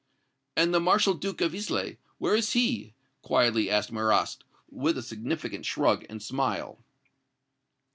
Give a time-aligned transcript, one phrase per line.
[0.57, 5.63] "And the Marshal Duke of Islay where is he?" quietly asked Marrast, with a significant
[5.63, 6.79] shrug and smile.